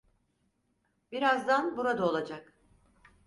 [1.11, 2.55] Birazdan burada olacak.